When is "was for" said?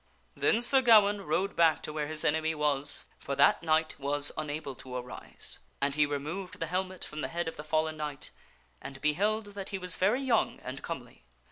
2.55-3.35